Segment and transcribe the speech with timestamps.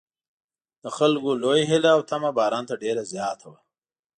[0.83, 3.59] د خلکو لویه هیله او تمه باران ته ډېره زیاته وه.